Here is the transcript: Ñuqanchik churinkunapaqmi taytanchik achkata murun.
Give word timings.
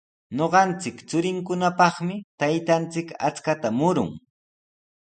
Ñuqanchik 0.37 0.97
churinkunapaqmi 1.09 2.15
taytanchik 2.39 3.07
achkata 3.27 3.67
murun. 3.77 4.09